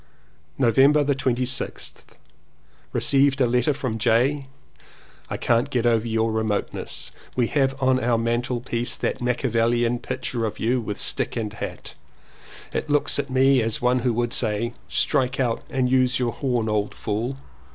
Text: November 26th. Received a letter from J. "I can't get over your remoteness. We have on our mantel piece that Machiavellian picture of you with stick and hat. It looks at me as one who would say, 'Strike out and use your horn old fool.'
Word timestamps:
November 0.57 1.03
26th. 1.05 2.15
Received 2.91 3.39
a 3.39 3.45
letter 3.45 3.71
from 3.71 3.99
J. 3.99 4.47
"I 5.29 5.37
can't 5.37 5.69
get 5.69 5.85
over 5.85 6.07
your 6.07 6.31
remoteness. 6.31 7.11
We 7.35 7.45
have 7.49 7.79
on 7.79 8.03
our 8.03 8.17
mantel 8.17 8.61
piece 8.61 8.95
that 8.95 9.21
Machiavellian 9.21 9.99
picture 9.99 10.43
of 10.45 10.57
you 10.59 10.81
with 10.81 10.97
stick 10.97 11.35
and 11.35 11.53
hat. 11.53 11.93
It 12.73 12.89
looks 12.89 13.19
at 13.19 13.29
me 13.29 13.61
as 13.61 13.79
one 13.79 13.99
who 13.99 14.15
would 14.15 14.33
say, 14.33 14.73
'Strike 14.89 15.39
out 15.39 15.61
and 15.69 15.87
use 15.87 16.17
your 16.17 16.31
horn 16.33 16.67
old 16.67 16.95
fool.' 16.95 17.37